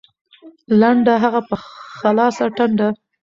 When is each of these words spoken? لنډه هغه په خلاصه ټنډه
لنډه 0.79 1.13
هغه 1.23 1.41
په 1.49 1.55
خلاصه 1.99 2.45
ټنډه 2.55 2.89